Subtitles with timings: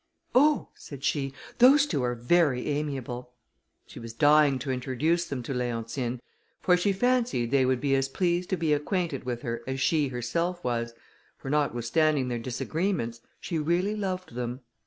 [0.33, 3.33] "Oh!" said she, "those two are very amiable."
[3.85, 6.19] She was dying to introduce them to Leontine,
[6.59, 10.07] for she fancied they would be as pleased to be acquainted with her as she
[10.07, 10.95] herself was,
[11.37, 14.61] for, notwithstanding their disagreements, she really loved them.